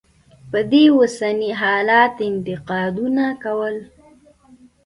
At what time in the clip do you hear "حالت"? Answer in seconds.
1.61-2.15